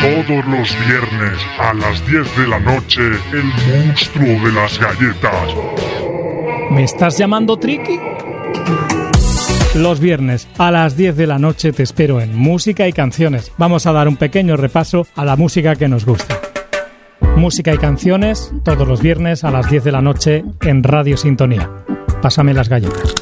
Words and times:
Todos 0.00 0.46
los 0.46 0.86
viernes 0.86 1.38
a 1.58 1.74
las 1.74 2.06
10 2.06 2.36
de 2.38 2.48
la 2.48 2.58
noche, 2.58 3.02
el 3.32 3.84
monstruo 3.84 4.26
de 4.26 4.52
las 4.52 4.80
galletas. 4.80 5.54
¿Me 6.70 6.84
estás 6.84 7.18
llamando 7.18 7.58
Tricky? 7.58 8.00
Los 9.74 10.00
viernes 10.00 10.48
a 10.56 10.70
las 10.70 10.96
10 10.96 11.16
de 11.16 11.26
la 11.26 11.38
noche 11.38 11.72
te 11.72 11.82
espero 11.82 12.22
en 12.22 12.34
Música 12.34 12.88
y 12.88 12.94
Canciones. 12.94 13.52
Vamos 13.58 13.86
a 13.86 13.92
dar 13.92 14.08
un 14.08 14.16
pequeño 14.16 14.56
repaso 14.56 15.06
a 15.16 15.26
la 15.26 15.36
música 15.36 15.76
que 15.76 15.88
nos 15.88 16.06
gusta. 16.06 16.40
Música 17.36 17.74
y 17.74 17.78
canciones 17.78 18.52
todos 18.64 18.88
los 18.88 19.02
viernes 19.02 19.44
a 19.44 19.50
las 19.50 19.68
10 19.68 19.84
de 19.84 19.92
la 19.92 20.00
noche 20.00 20.44
en 20.62 20.82
Radio 20.82 21.18
Sintonía. 21.18 21.70
Pásame 22.22 22.54
las 22.54 22.70
galletas. 22.70 23.14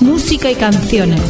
Música 0.00 0.50
y 0.50 0.54
canciones. 0.54 1.20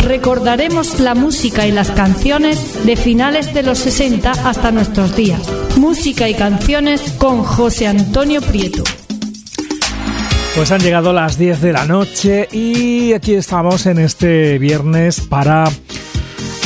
Recordaremos 0.00 1.00
la 1.00 1.14
música 1.14 1.66
y 1.66 1.72
las 1.72 1.90
canciones 1.90 2.84
de 2.84 2.96
finales 2.96 3.54
de 3.54 3.62
los 3.62 3.78
60 3.78 4.30
hasta 4.30 4.70
nuestros 4.72 5.14
días. 5.14 5.40
Música 5.76 6.28
y 6.28 6.34
canciones 6.34 7.00
con 7.18 7.42
José 7.44 7.86
Antonio 7.86 8.40
Prieto. 8.40 8.82
Pues 10.54 10.70
han 10.70 10.80
llegado 10.80 11.12
las 11.12 11.38
10 11.38 11.60
de 11.60 11.72
la 11.72 11.86
noche 11.86 12.48
y 12.52 13.12
aquí 13.12 13.34
estamos 13.34 13.86
en 13.86 13.98
este 13.98 14.58
viernes 14.58 15.20
para 15.20 15.64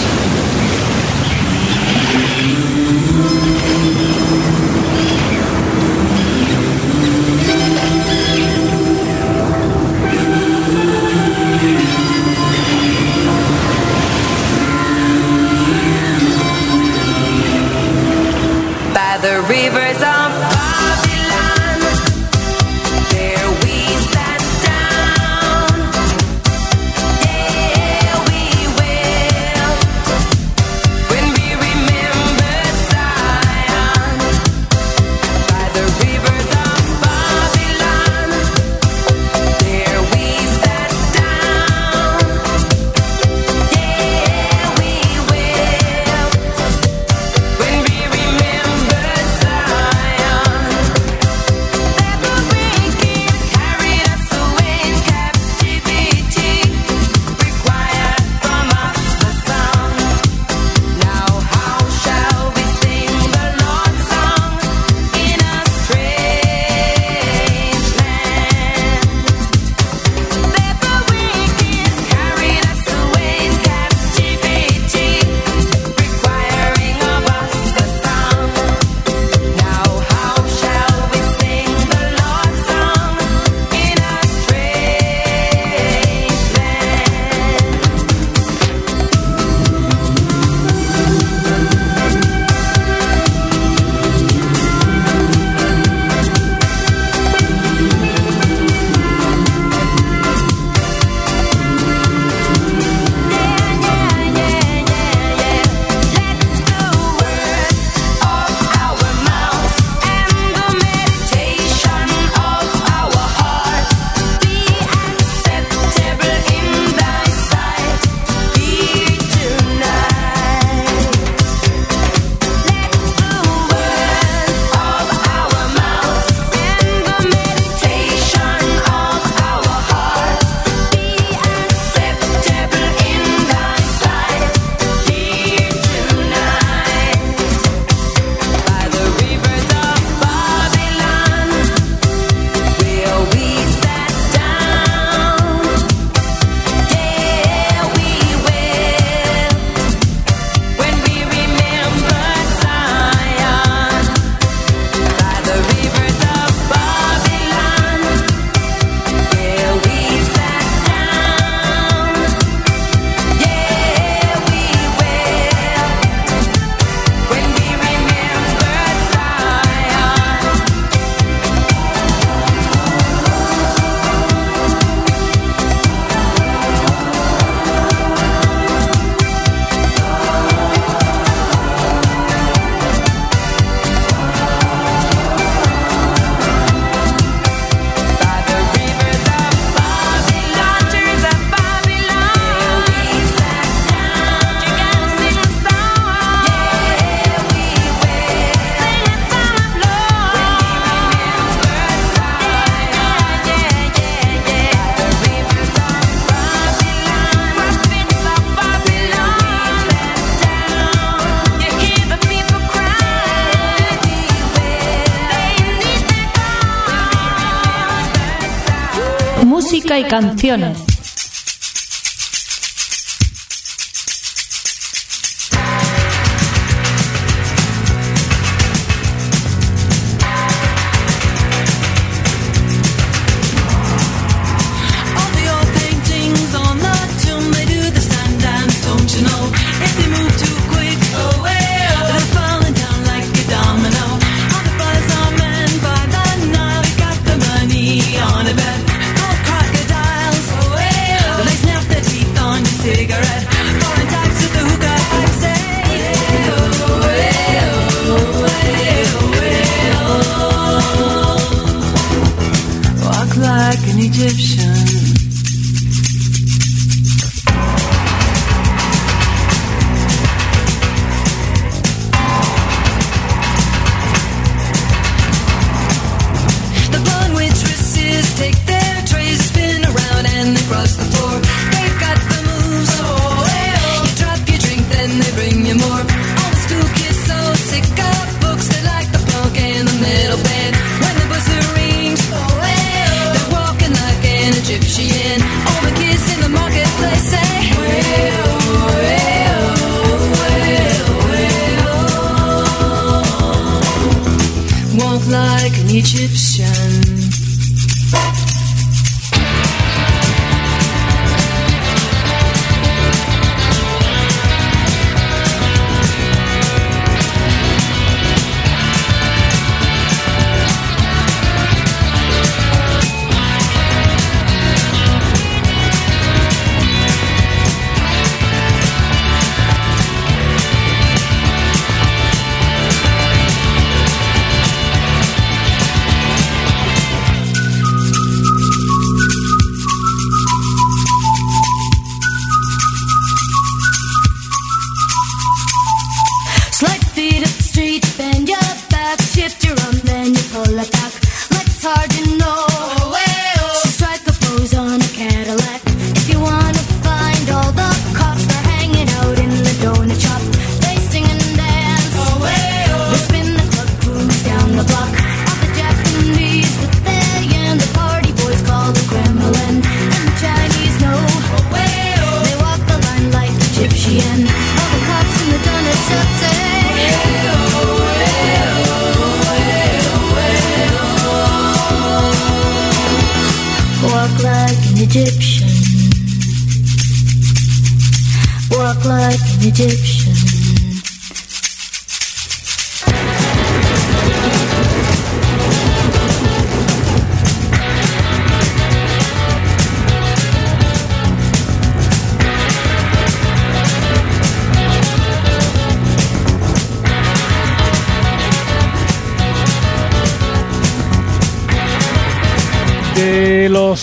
música 219.85 219.99
y 219.99 220.05
canciones. 220.05 220.94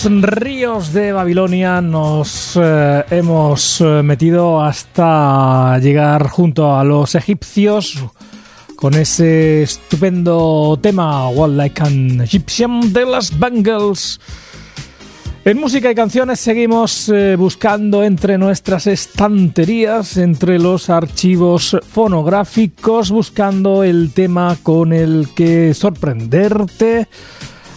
Ríos 0.04 0.92
de 0.92 1.12
Babilonia 1.12 1.80
nos 1.80 2.58
eh, 2.60 3.04
hemos 3.10 3.80
eh, 3.80 4.02
metido 4.02 4.60
hasta 4.60 5.78
llegar 5.78 6.28
junto 6.28 6.76
a 6.76 6.82
los 6.82 7.14
egipcios 7.14 8.02
con 8.74 8.94
ese 8.94 9.62
estupendo 9.62 10.76
tema 10.82 11.28
What 11.28 11.50
Like 11.50 11.82
an 11.82 12.20
Egyptian 12.20 12.92
de 12.92 13.06
las 13.06 13.38
Bangles. 13.38 14.18
En 15.44 15.60
música 15.60 15.90
y 15.90 15.94
canciones 15.94 16.40
seguimos 16.40 17.08
eh, 17.08 17.36
buscando 17.36 18.02
entre 18.02 18.38
nuestras 18.38 18.88
estanterías, 18.88 20.16
entre 20.16 20.58
los 20.58 20.90
archivos 20.90 21.76
fonográficos, 21.92 23.12
buscando 23.12 23.84
el 23.84 24.12
tema 24.12 24.56
con 24.64 24.92
el 24.92 25.28
que 25.36 25.74
sorprenderte 25.74 27.08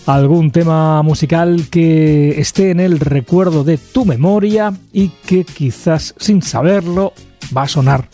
algún 0.06 0.52
tema 0.52 1.02
musical 1.04 1.68
que 1.70 2.40
esté 2.40 2.72
en 2.72 2.80
el 2.80 3.00
recuerdo 3.00 3.64
de 3.64 3.78
tu 3.78 4.06
memoria 4.06 4.74
y 4.94 5.10
que 5.26 5.44
quizás 5.44 6.16
sin 6.18 6.42
saberlo 6.42 7.14
va 7.56 7.64
a 7.64 7.68
sonar 7.68 8.08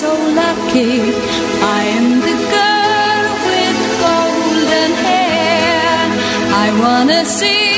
so 0.04 0.12
lucky. 0.40 0.96
I 1.78 1.80
am 1.98 2.08
the 2.28 2.36
girl 2.54 3.24
with 3.48 3.78
golden 4.04 4.90
hair. 5.06 5.98
I 6.64 6.66
wanna 6.82 7.24
see. 7.24 7.73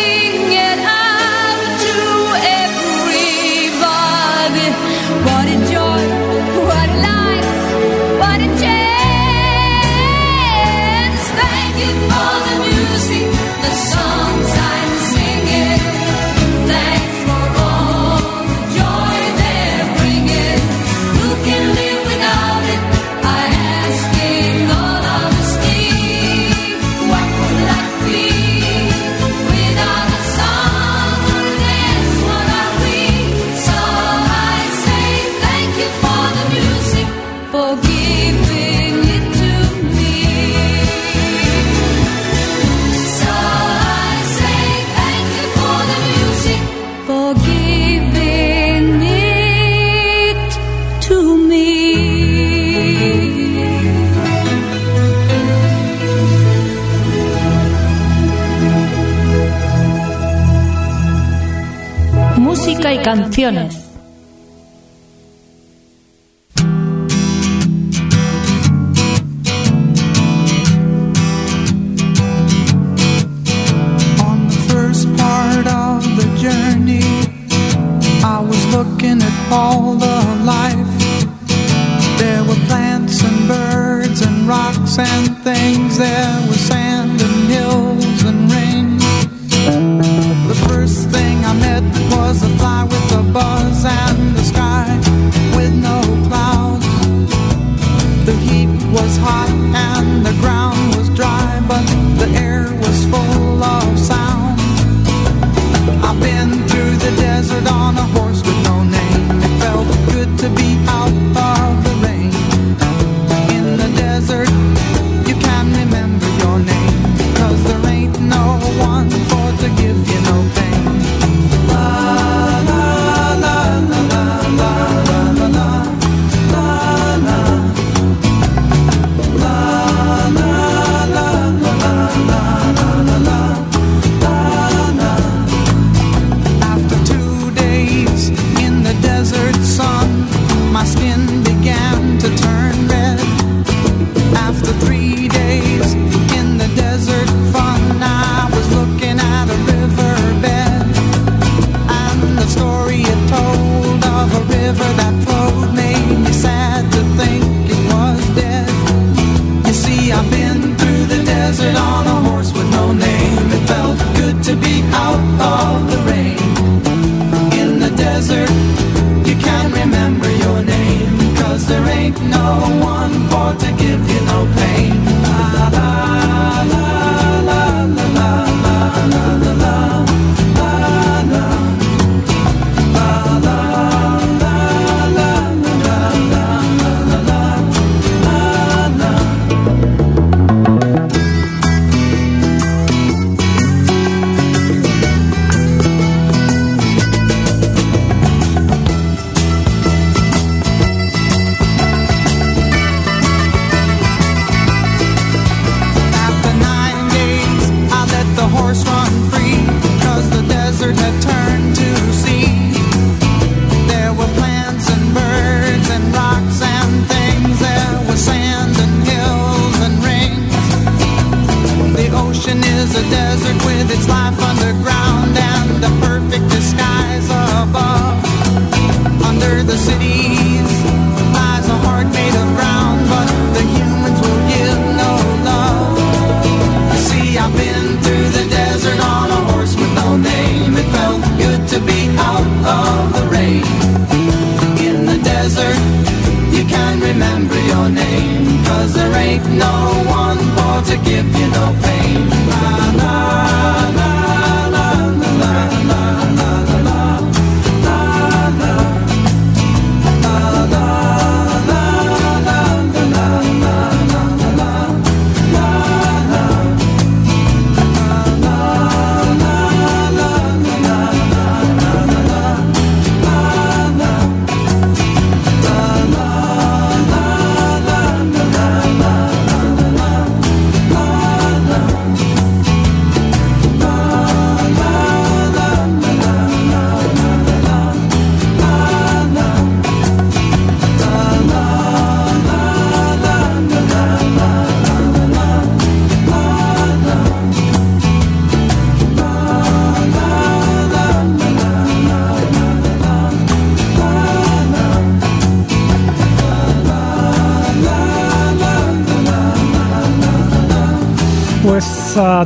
Canciones. 63.07 63.76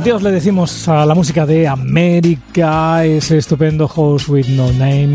Adiós 0.01 0.23
le 0.23 0.31
decimos 0.31 0.87
a 0.87 1.05
la 1.05 1.13
música 1.13 1.45
de 1.45 1.67
América, 1.67 3.05
ese 3.05 3.37
estupendo 3.37 3.87
House 3.87 4.27
with 4.29 4.47
No 4.47 4.71
Name. 4.71 5.13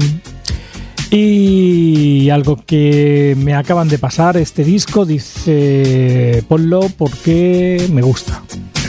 Y 1.11 2.31
algo 2.31 2.62
que 2.64 3.37
me 3.37 3.55
acaban 3.55 3.88
de 3.88 3.99
pasar, 3.99 4.37
este 4.37 4.62
disco, 4.62 5.05
dice, 5.05 6.44
ponlo 6.46 6.88
porque 6.96 7.85
me 7.92 8.01
gusta. 8.01 8.44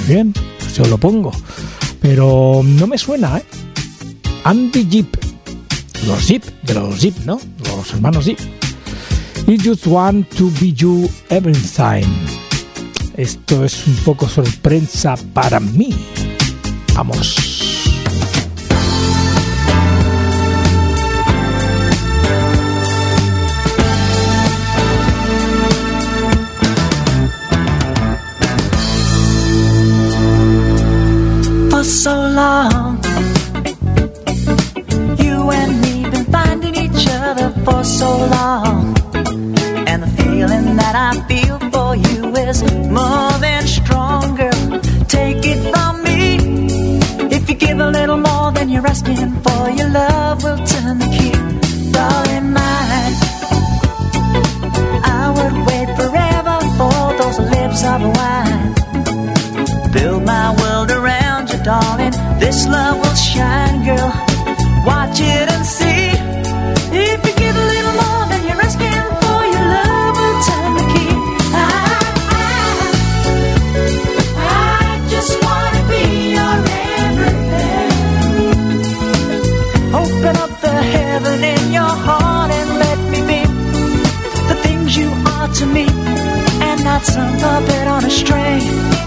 Bien, 0.07 0.33
pues 0.59 0.75
yo 0.75 0.85
lo 0.85 0.99
pongo. 0.99 1.31
Pero 1.99 2.61
no 2.63 2.85
me 2.85 2.99
suena, 2.99 3.39
¿eh? 3.39 3.45
Andy 4.43 4.87
Jeep. 4.87 5.17
Los 6.05 6.27
Jeep, 6.27 6.43
de 6.61 6.75
los 6.75 7.01
Jeep, 7.01 7.17
¿no? 7.25 7.39
Los 7.75 7.91
hermanos 7.91 8.25
Jeep. 8.25 8.39
You 9.47 9.57
just 9.57 9.87
want 9.87 10.29
to 10.35 10.51
be 10.61 10.73
you 10.73 11.09
every 11.29 11.55
time. 11.75 12.46
Esto 13.17 13.65
es 13.65 13.87
un 13.87 13.95
poco 14.05 14.29
sorpresa 14.29 15.15
para 15.33 15.59
mí. 15.59 15.89
Vamos. 16.93 17.35
So 31.83 32.11
long, 32.11 32.99
you 35.17 35.51
and 35.51 35.81
me 35.81 36.09
been 36.09 36.25
finding 36.25 36.75
each 36.75 37.07
other 37.09 37.51
for 37.65 37.83
so 37.83 38.17
long, 38.27 38.93
and 39.87 40.03
the 40.03 40.07
feeling 40.17 40.75
that 40.75 40.95
I 40.95 41.13
feel 41.27 41.46
is 42.47 42.63
more 42.89 43.31
than 43.39 43.67
stronger. 43.67 44.51
Take 45.07 45.43
it 45.45 45.59
from 45.71 46.03
me. 46.03 46.19
If 47.35 47.49
you 47.49 47.55
give 47.55 47.79
a 47.79 47.89
little 47.89 48.17
more 48.17 48.51
than 48.53 48.69
you're 48.69 48.87
asking 48.87 49.31
for, 49.43 49.69
your 49.69 49.89
love 49.89 50.43
will 50.43 50.61
turn 50.65 50.99
the 50.99 51.09
key. 51.15 51.35
Darling, 51.91 52.53
mine. 52.57 53.15
I 55.19 55.23
would 55.35 55.55
wait 55.69 55.89
forever 55.99 56.57
for 56.77 56.99
those 57.19 57.39
lips 57.53 57.81
of 57.93 57.99
wine. 58.17 58.65
Build 59.91 60.23
my 60.23 60.47
world 60.61 60.89
around 60.91 61.49
you, 61.51 61.59
darling. 61.63 62.13
This 62.39 62.65
love 62.67 62.97
will 62.97 63.15
shine, 63.15 63.36
not 86.97 87.05
some 87.05 87.37
puppet 87.37 87.87
on 87.87 88.05
a 88.05 88.09
string. 88.09 89.06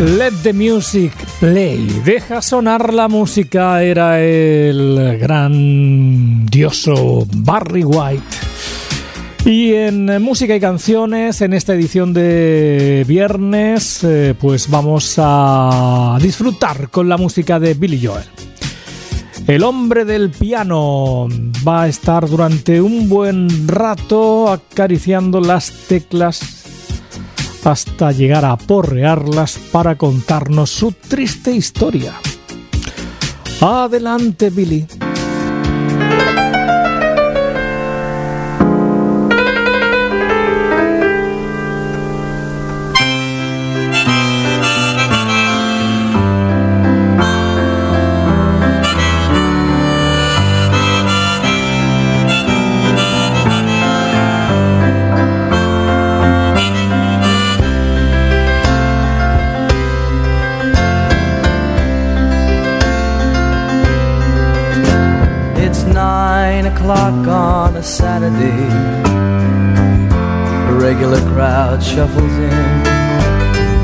Let 0.00 0.32
the 0.42 0.54
music 0.54 1.12
play. 1.40 1.86
Deja 2.06 2.40
sonar 2.40 2.94
la 2.94 3.06
música 3.06 3.82
era 3.82 4.18
el 4.18 5.18
grandioso 5.20 6.94
Barry 7.30 7.84
White. 7.84 8.24
Y 9.44 9.74
en 9.74 10.22
música 10.22 10.56
y 10.56 10.60
canciones, 10.60 11.42
en 11.42 11.52
esta 11.52 11.74
edición 11.74 12.14
de 12.14 13.04
viernes, 13.06 14.02
eh, 14.02 14.34
pues 14.40 14.70
vamos 14.70 15.16
a 15.18 16.16
disfrutar 16.22 16.88
con 16.88 17.10
la 17.10 17.18
música 17.18 17.60
de 17.60 17.74
Billy 17.74 18.02
Joel. 18.02 18.24
El 19.46 19.62
hombre 19.64 20.06
del 20.06 20.30
piano 20.30 21.28
va 21.68 21.82
a 21.82 21.88
estar 21.88 22.26
durante 22.26 22.80
un 22.80 23.06
buen 23.10 23.68
rato 23.68 24.50
acariciando 24.50 25.42
las 25.42 25.70
teclas 25.88 26.59
hasta 27.66 28.12
llegar 28.12 28.44
a 28.44 28.56
porrearlas 28.56 29.58
para 29.72 29.96
contarnos 29.96 30.70
su 30.70 30.92
triste 30.92 31.52
historia. 31.52 32.14
Adelante, 33.60 34.50
Billy. 34.50 34.86
shuffles 71.94 72.36
in. 72.38 72.84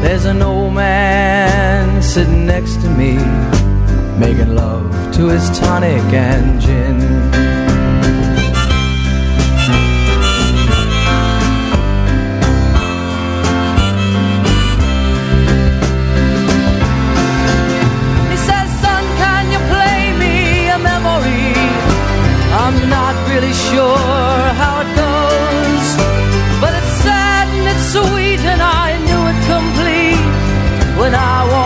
There's 0.02 0.26
an 0.26 0.40
old 0.40 0.74
man 0.74 2.00
sitting 2.00 2.46
next 2.46 2.76
to 2.82 2.88
me, 2.90 3.14
making 4.16 4.54
love 4.54 4.86
to 5.16 5.26
his 5.26 5.46
tonic 5.58 6.04
and 6.12 6.60
gin. 6.60 7.00
He 18.30 18.36
says, 18.48 18.68
Son, 18.84 19.04
can 19.22 19.44
you 19.54 19.60
play 19.72 20.00
me 20.22 20.68
a 20.68 20.78
memory? 20.78 21.54
I'm 22.62 22.78
not 22.88 23.14
really 23.28 23.54
sure 23.68 23.98
how 24.62 24.82
it 24.82 24.96
goes 24.96 25.15
sweet 27.92 28.40
and 28.52 28.60
I 28.62 28.98
knew 29.06 29.22
it 29.32 29.38
complete 29.52 30.20
when 31.00 31.14
I 31.14 31.48
walked. 31.50 31.65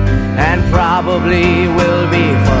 and 0.37 0.61
probably 0.71 1.67
will 1.67 2.09
be 2.09 2.60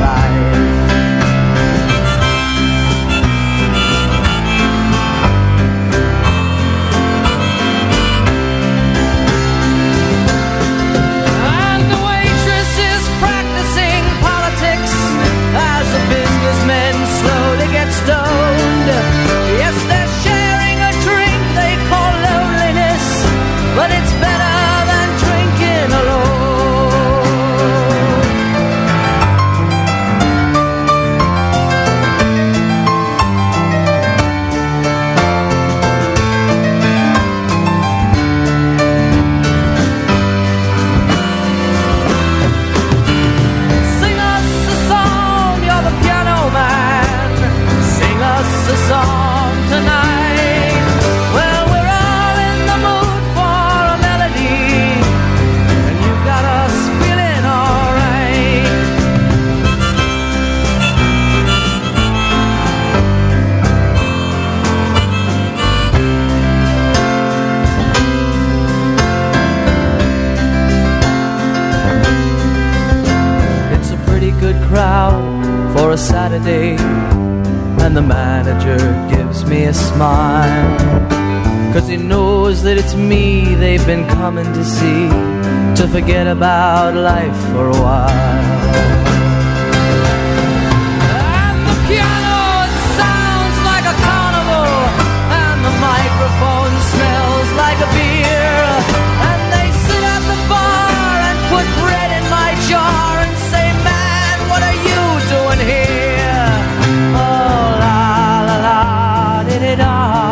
it 109.61 109.79
all. 109.79 110.30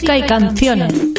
música 0.00 0.16
y 0.16 0.22
canciones. 0.22 1.09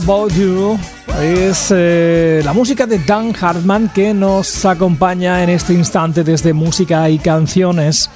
About 0.00 0.32
You 0.32 0.78
es 1.20 1.72
eh, 1.74 2.40
la 2.44 2.52
música 2.52 2.86
de 2.86 3.00
Dan 3.00 3.34
Hartman 3.38 3.90
que 3.92 4.14
nos 4.14 4.64
acompaña 4.64 5.42
en 5.42 5.50
este 5.50 5.74
instante 5.74 6.22
desde 6.22 6.52
música 6.52 7.10
y 7.10 7.18
canciones 7.18 8.08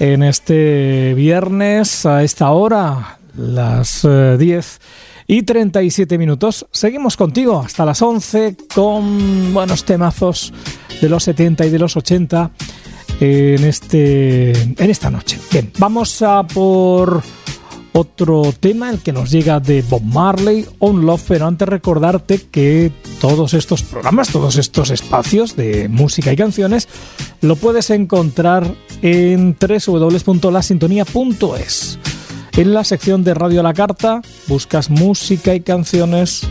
en 0.00 0.24
este 0.24 1.14
viernes 1.14 2.06
a 2.06 2.24
esta 2.24 2.50
hora, 2.50 3.18
las 3.36 4.02
10 4.02 4.08
eh, 4.08 4.78
y 5.28 5.42
37 5.42 6.18
minutos. 6.18 6.66
Seguimos 6.72 7.16
contigo 7.16 7.62
hasta 7.64 7.84
las 7.84 8.02
11 8.02 8.56
con 8.74 9.54
buenos 9.54 9.84
temazos 9.84 10.52
de 11.00 11.08
los 11.08 11.22
70 11.22 11.66
y 11.66 11.70
de 11.70 11.78
los 11.78 11.96
80 11.96 12.50
en, 13.20 13.64
este, 13.64 14.50
en 14.60 14.90
esta 14.90 15.08
noche. 15.08 15.38
Bien, 15.52 15.70
vamos 15.78 16.20
a 16.22 16.42
por 16.42 17.22
otro 17.96 18.52
tema, 18.58 18.90
el 18.90 18.98
que 19.00 19.12
nos 19.12 19.30
llega 19.30 19.58
de 19.58 19.80
Bob 19.80 20.02
Marley, 20.02 20.66
On 20.80 21.06
Love, 21.06 21.24
pero 21.28 21.46
antes 21.46 21.66
recordarte 21.66 22.42
que 22.50 22.92
todos 23.22 23.54
estos 23.54 23.82
programas, 23.82 24.28
todos 24.28 24.56
estos 24.56 24.90
espacios 24.90 25.56
de 25.56 25.88
música 25.88 26.30
y 26.30 26.36
canciones, 26.36 26.88
lo 27.40 27.56
puedes 27.56 27.88
encontrar 27.88 28.70
en 29.00 29.56
www.lasintonía.es. 29.58 31.98
En 32.58 32.74
la 32.74 32.84
sección 32.84 33.24
de 33.24 33.32
Radio 33.32 33.60
a 33.60 33.62
la 33.62 33.72
Carta 33.72 34.20
buscas 34.46 34.90
música 34.90 35.54
y 35.54 35.62
canciones 35.62 36.42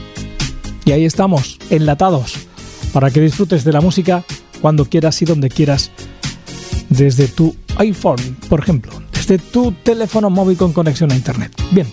y 0.84 0.94
ahí 0.94 1.06
estamos, 1.06 1.60
enlatados, 1.70 2.40
para 2.92 3.12
que 3.12 3.22
disfrutes 3.22 3.64
de 3.64 3.72
la 3.72 3.82
música 3.82 4.24
cuando 4.62 4.86
quieras 4.86 5.22
y 5.22 5.26
donde 5.26 5.50
quieras, 5.50 5.92
desde 6.90 7.28
tu 7.28 7.56
iPhone, 7.78 8.36
por 8.50 8.62
ejemplo 8.62 9.05
de 9.28 9.38
tu 9.38 9.72
teléfono 9.72 10.30
móvil 10.30 10.58
con 10.58 10.74
conexión 10.74 11.12
a 11.12 11.16
internet. 11.16 11.52
Bien, 11.72 11.88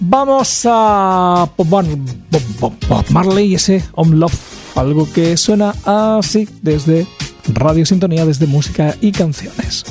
vamos 0.00 0.62
a 0.64 1.48
Bob 1.56 3.04
Marley 3.10 3.54
ese 3.54 3.82
Om 3.92 4.12
Love, 4.12 4.38
algo 4.76 5.10
que 5.12 5.36
suena 5.36 5.74
así 5.84 6.48
desde 6.62 7.06
Radio 7.54 7.86
Sintonía, 7.86 8.26
desde 8.26 8.46
música 8.46 8.96
y 9.00 9.12
canciones. 9.12 9.84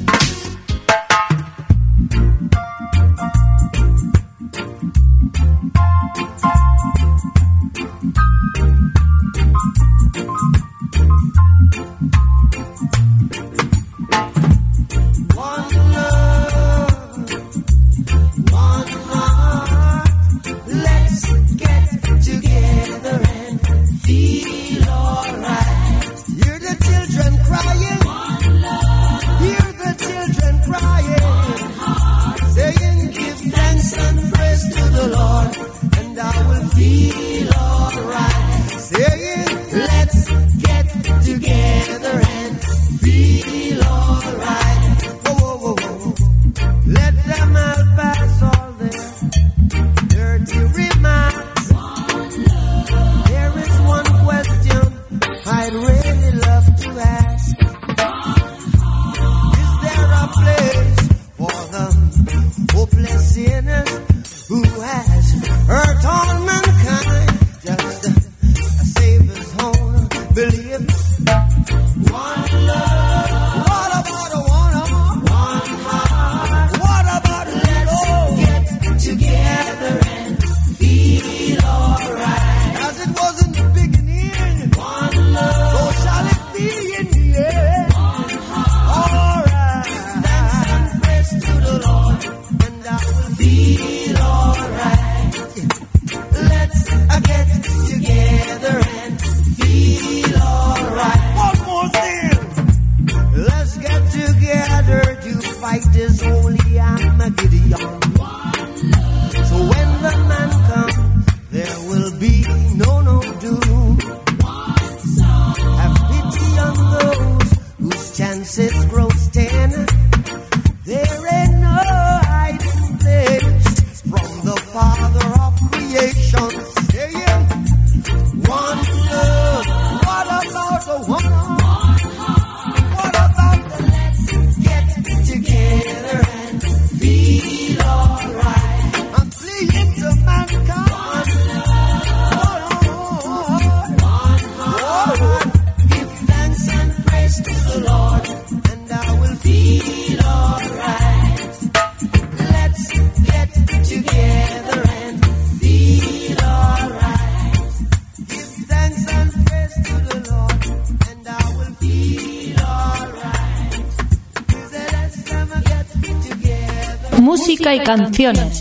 canciones. 167.84 168.59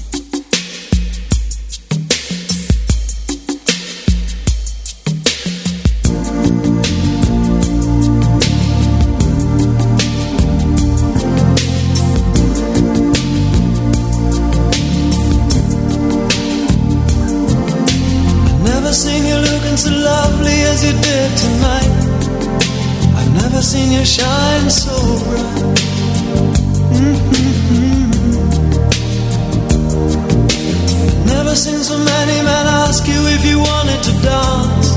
you 33.49 33.59
wanted 33.59 34.01
to 34.09 34.12
dance, 34.30 34.88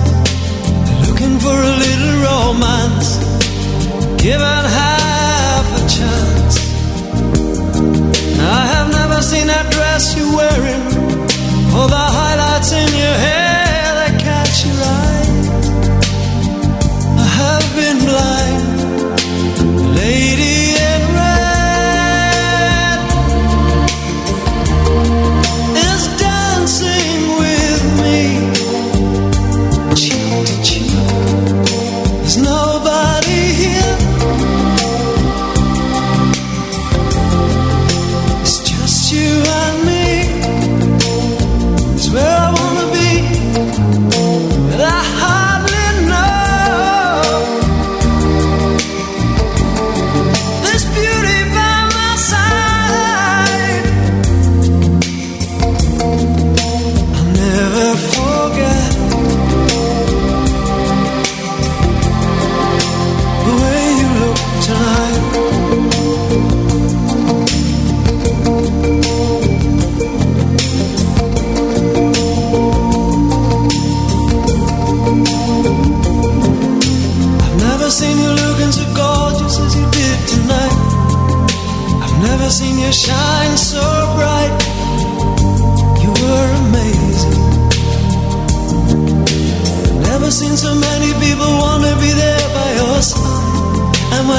looking 1.07 1.35
for 1.39 1.55
a 1.71 1.73
little 1.83 2.15
romance, 2.29 3.07
give 4.23 4.41
it 4.41 4.65
half 4.79 5.65
a 5.79 5.83
chance. 5.97 6.55
I 8.57 8.61
have 8.73 8.87
never 8.99 9.21
seen 9.21 9.47
that 9.47 9.67
dress 9.71 10.03
you're 10.17 10.35
wearing, 10.39 10.83
or 11.77 11.87
the 11.95 12.05
highlights 12.19 12.71
in 12.73 12.89
your 13.03 13.17
hair. 13.25 13.40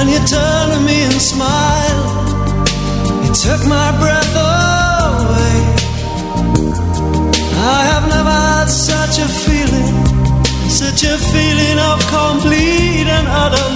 When 0.03 0.11
you 0.11 0.19
turned 0.27 0.73
to 0.73 0.81
me 0.81 1.05
and 1.05 1.23
smiled, 1.23 2.29
you 3.25 3.33
took 3.33 3.63
my 3.69 3.89
breath 4.03 4.35
away. 4.35 5.55
I 7.55 7.81
have 7.93 8.09
never 8.09 8.37
had 8.51 8.67
such 8.67 9.21
a 9.23 9.29
feeling, 9.45 9.95
such 10.69 11.05
a 11.05 11.17
feeling 11.31 11.79
of 11.79 11.99
complete 12.11 13.07
and 13.17 13.29
utter 13.29 13.69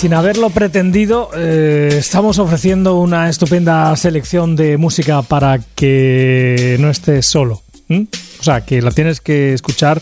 sin 0.00 0.14
haberlo 0.14 0.48
pretendido, 0.48 1.28
eh, 1.36 1.96
estamos 1.98 2.38
ofreciendo 2.38 2.98
una 2.98 3.28
estupenda 3.28 3.94
selección 3.96 4.56
de 4.56 4.78
música 4.78 5.20
para 5.20 5.58
que 5.74 6.78
no 6.80 6.88
estés 6.88 7.26
solo. 7.26 7.60
O 7.90 8.42
sea, 8.42 8.62
que 8.64 8.80
la 8.80 8.92
tienes 8.92 9.20
que 9.20 9.52
escuchar 9.52 10.00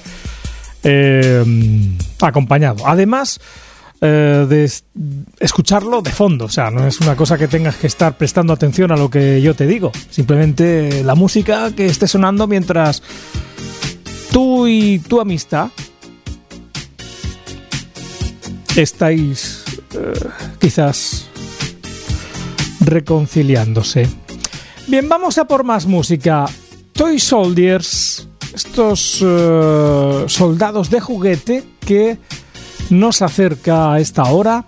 eh, 0.84 1.44
acompañado. 2.20 2.86
Además 2.86 3.40
eh, 4.00 4.46
de 4.48 4.64
es- 4.64 4.84
escucharlo 5.40 6.00
de 6.00 6.10
fondo. 6.12 6.44
O 6.44 6.48
sea, 6.48 6.70
no 6.70 6.86
es 6.86 7.00
una 7.00 7.16
cosa 7.16 7.36
que 7.36 7.48
tengas 7.48 7.74
que 7.74 7.88
estar 7.88 8.16
prestando 8.16 8.52
atención 8.52 8.92
a 8.92 8.96
lo 8.96 9.10
que 9.10 9.42
yo 9.42 9.54
te 9.54 9.66
digo. 9.66 9.90
Simplemente 10.10 11.02
la 11.02 11.16
música 11.16 11.72
que 11.74 11.86
esté 11.86 12.06
sonando 12.06 12.46
mientras 12.46 13.02
tú 14.30 14.68
y 14.68 15.00
tu 15.00 15.20
amistad 15.20 15.70
estáis 18.76 19.57
quizás 20.58 21.28
reconciliándose. 22.80 24.08
Bien, 24.86 25.08
vamos 25.08 25.38
a 25.38 25.46
por 25.46 25.64
más 25.64 25.86
música. 25.86 26.46
Toy 26.92 27.18
Soldiers, 27.18 28.28
estos 28.54 29.22
eh, 29.22 30.24
soldados 30.26 30.90
de 30.90 31.00
juguete 31.00 31.64
que 31.86 32.18
nos 32.90 33.22
acerca 33.22 33.92
a 33.92 34.00
esta 34.00 34.24
hora 34.24 34.66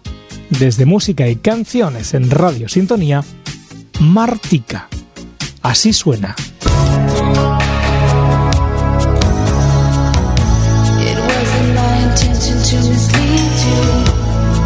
desde 0.51 0.85
música 0.85 1.29
y 1.29 1.37
canciones 1.37 2.15
en 2.15 2.31
Radio 2.31 2.69
Sintonía, 2.69 3.25
Martica. 4.01 4.89
Así 5.63 5.93
suena. 5.93 6.35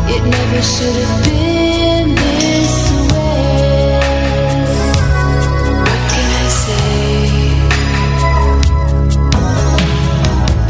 It 0.07 0.23
never 0.23 0.63
should 0.63 0.97
have 1.05 1.25
been 1.25 2.15
this 2.15 2.91
way. 3.11 4.01
What 5.81 6.03
can 6.13 6.29
I 6.45 6.49
say? 6.63 6.85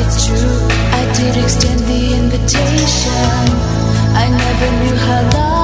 It's 0.02 0.16
true, 0.26 0.60
I 1.00 1.02
did 1.18 1.34
extend 1.42 1.80
the 1.80 2.02
invitation. 2.20 3.44
I 4.16 4.26
never 4.30 4.68
knew 4.80 4.96
how 4.96 5.22
long 5.34 5.63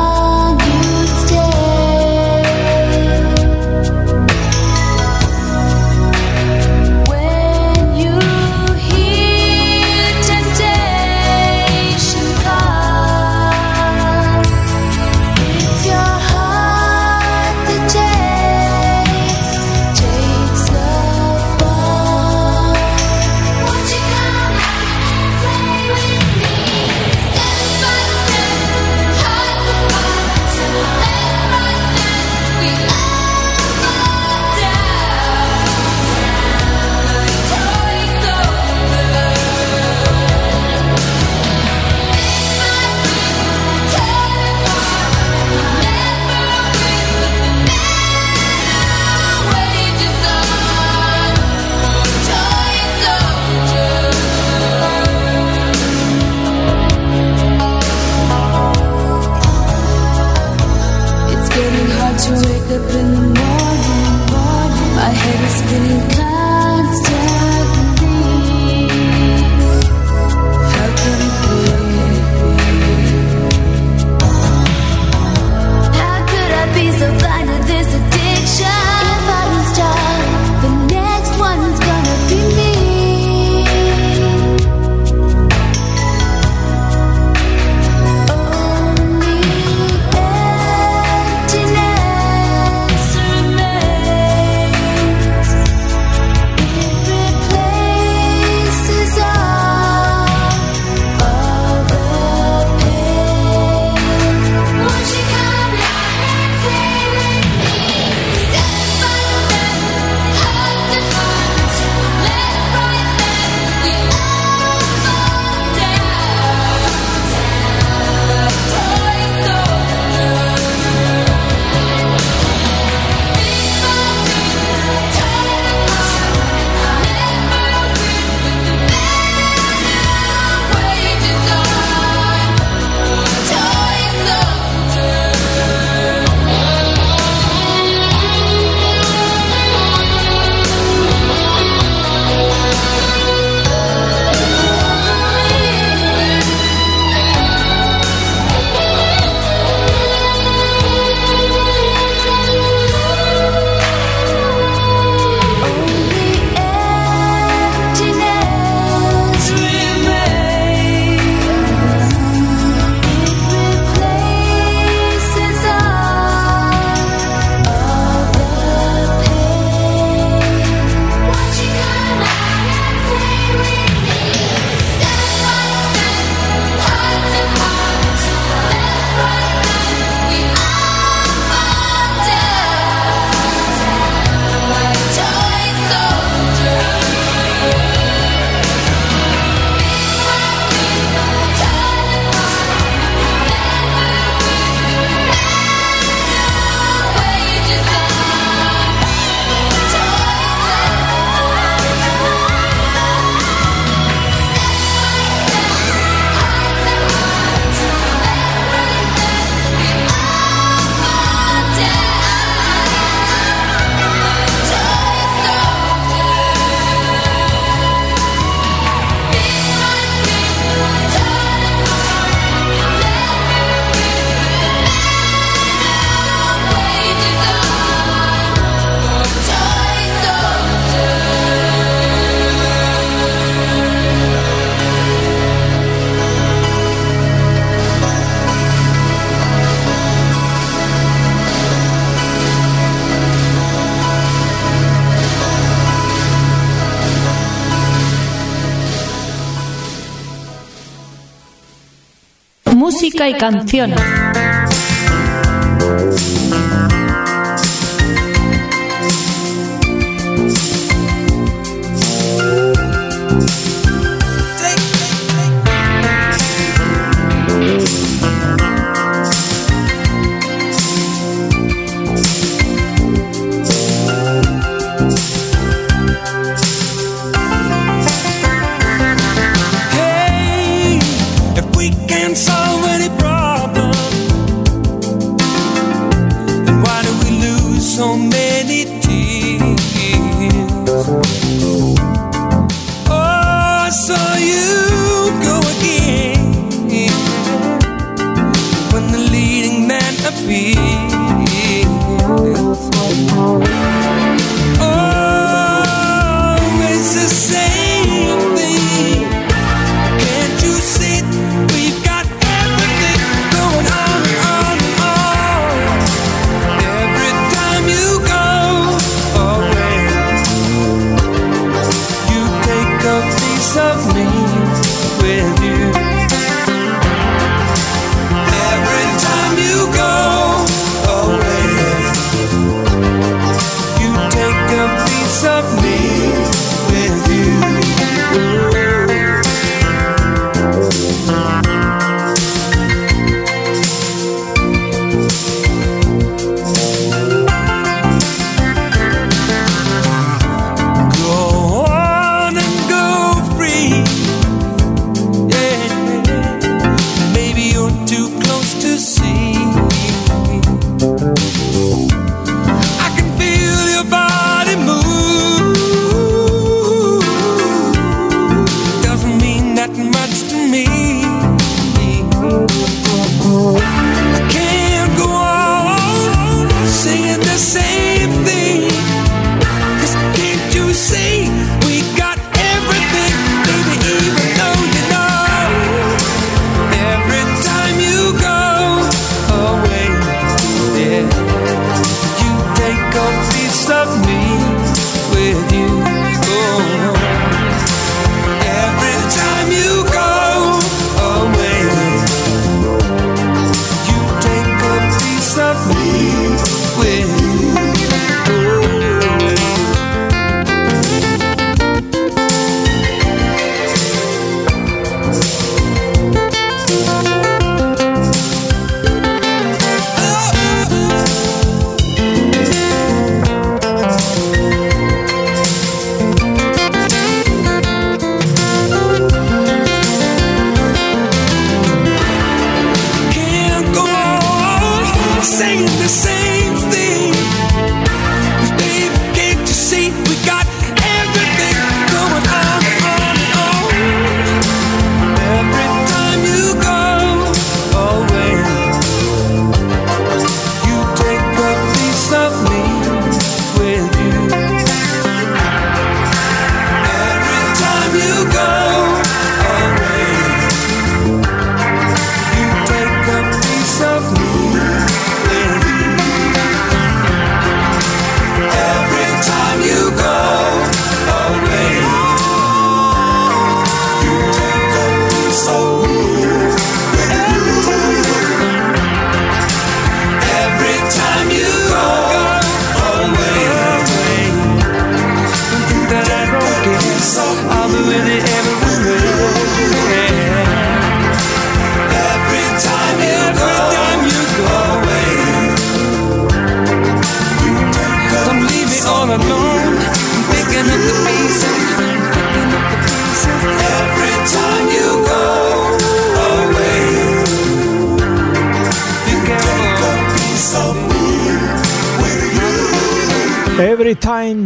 y 253.29 253.35
canciones. 253.35 254.01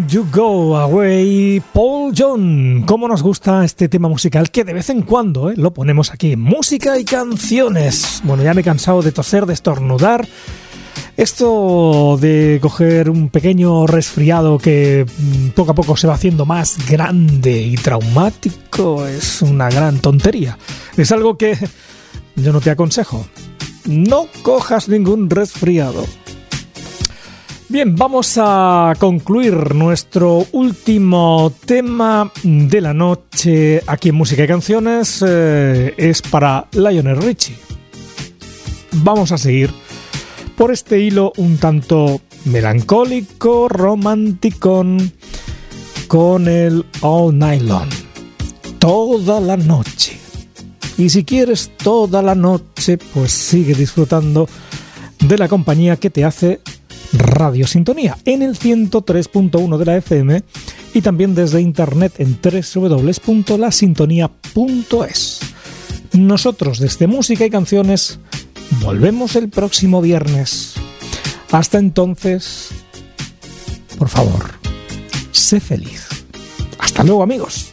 You 0.09 0.27
Go 0.33 0.77
Away, 0.77 1.63
Paul 1.73 2.13
John. 2.17 2.85
¿Cómo 2.87 3.09
nos 3.09 3.23
gusta 3.23 3.65
este 3.65 3.89
tema 3.89 4.09
musical 4.09 4.51
que 4.51 4.65
de 4.65 4.73
vez 4.73 4.91
en 4.91 5.03
cuando 5.03 5.51
eh, 5.51 5.55
lo 5.57 5.73
ponemos 5.73 6.11
aquí? 6.11 6.37
Música 6.37 6.99
y 6.99 7.05
canciones. 7.05 8.21
Bueno, 8.25 8.43
ya 8.43 8.55
me 8.55 8.63
he 8.63 8.65
cansado 8.65 9.03
de 9.03 9.13
toser, 9.13 9.47
de 9.47 9.55
estornudar. 9.55 10.27
Esto 11.17 12.19
de 12.21 12.59
coger 12.61 13.09
un 13.09 13.29
pequeño 13.29 13.87
resfriado 13.87 14.59
que 14.59 15.07
mm, 15.07 15.49
poco 15.51 15.73
a 15.73 15.75
poco 15.75 15.97
se 15.97 16.07
va 16.07 16.15
haciendo 16.15 16.45
más 16.45 16.77
grande 16.89 17.63
y 17.63 17.77
traumático 17.77 19.07
es 19.07 19.43
una 19.43 19.69
gran 19.71 20.01
tontería. 20.01 20.59
Es 20.97 21.13
algo 21.13 21.39
que 21.39 21.57
yo 22.37 22.53
no 22.53 22.61
te 22.61 22.71
aconsejo. 22.71 23.27
No 23.87 24.27
cojas 24.43 24.89
ningún 24.89 25.31
resfriado. 25.31 26.05
Bien, 27.75 27.97
vamos 27.97 28.39
a 28.41 28.93
concluir 29.01 29.75
nuestro 29.75 30.47
último 30.53 31.53
tema 31.66 32.31
de 32.45 32.81
la 32.81 32.95
noche 32.95 33.83
aquí 33.89 34.11
en 34.11 34.14
Música 34.14 34.45
y 34.45 34.47
Canciones. 34.47 35.25
Eh, 35.27 35.93
es 35.97 36.22
para 36.22 36.68
Lionel 36.70 37.16
Richie. 37.16 37.57
Vamos 38.93 39.33
a 39.33 39.39
seguir 39.39 39.72
por 40.57 40.70
este 40.70 41.01
hilo 41.01 41.33
un 41.37 41.59
tanto 41.59 42.20
melancólico, 42.45 43.68
romanticón, 43.68 45.12
con 46.07 46.47
el 46.47 46.87
All 47.01 47.37
Night 47.37 47.62
Long. 47.62 47.91
Toda 48.79 49.41
la 49.41 49.57
noche. 49.57 50.16
Y 50.97 51.09
si 51.09 51.25
quieres 51.25 51.72
toda 51.77 52.22
la 52.22 52.37
noche, 52.37 52.99
pues 52.99 53.33
sigue 53.33 53.75
disfrutando 53.75 54.49
de 55.18 55.39
la 55.39 55.49
compañía 55.49 55.97
que 55.97 56.11
te 56.11 56.25
hace 56.25 56.61
Radio 57.15 57.67
Sintonía 57.67 58.19
en 58.25 58.43
el 58.43 58.59
103.1 58.59 59.79
de 59.79 59.85
la 59.85 59.97
FM 59.97 60.43
y 60.93 61.01
también 61.01 61.35
desde 61.35 61.61
internet 61.61 62.15
en 62.19 62.39
www.lasintonía.es. 62.43 65.41
Nosotros 66.12 66.79
desde 66.79 67.07
Música 67.07 67.45
y 67.45 67.51
Canciones 67.51 68.19
volvemos 68.83 69.37
el 69.37 69.49
próximo 69.49 70.01
viernes. 70.01 70.75
Hasta 71.51 71.79
entonces, 71.79 72.71
por 73.99 74.09
favor, 74.09 74.53
sé 75.33 75.61
feliz. 75.61 76.09
Hasta 76.79 77.05
luego 77.05 77.23
amigos. 77.23 77.73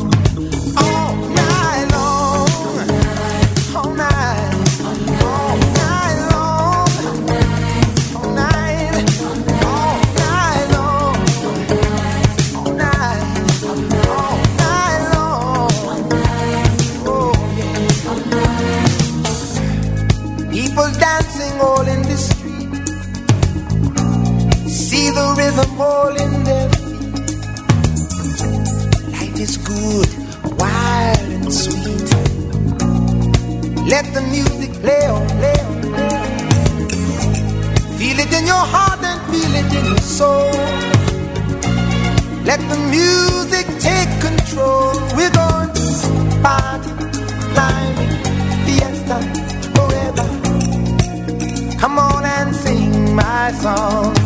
Soul. 40.21 40.51
Let 42.49 42.59
the 42.71 42.79
music 42.97 43.65
take 43.87 44.11
control. 44.27 44.93
We're 45.17 45.35
going 45.41 45.71
to 45.79 45.85
party, 46.45 46.91
climbing, 47.53 48.13
fiesta, 48.65 49.17
forever. 49.75 50.27
Come 51.81 51.95
on 52.09 52.23
and 52.37 52.49
sing 52.63 53.15
my 53.15 53.51
song. 53.63 54.20